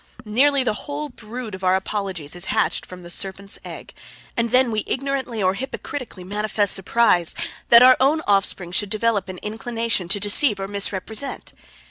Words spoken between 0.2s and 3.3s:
Nearly the whole brood of our apologies is hatched from the